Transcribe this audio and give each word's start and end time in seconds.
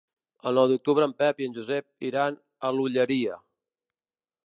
El 0.51 0.55
nou 0.59 0.69
d'octubre 0.71 1.07
en 1.09 1.13
Pep 1.19 1.43
i 1.45 1.49
en 1.49 1.55
Josep 1.59 2.09
iran 2.09 2.41
a 2.71 2.75
l'Olleria. 2.79 3.41